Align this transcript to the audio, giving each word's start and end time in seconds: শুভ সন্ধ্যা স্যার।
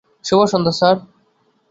শুভ 0.25 0.41
সন্ধ্যা 0.51 0.73
স্যার। 0.79 0.95